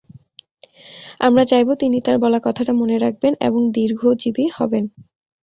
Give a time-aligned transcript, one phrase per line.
[1.19, 4.83] আমরা চাইব, তিনি তাঁর বলা কথাটা মনে রাখবেন, এবং দীর্ঘ দীর্ঘজীবী হবেন।